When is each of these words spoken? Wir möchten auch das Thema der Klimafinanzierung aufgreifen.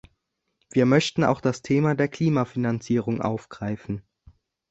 Wir 0.71 0.87
möchten 0.87 1.23
auch 1.23 1.41
das 1.41 1.61
Thema 1.61 1.93
der 1.93 2.07
Klimafinanzierung 2.07 3.21
aufgreifen. 3.21 4.01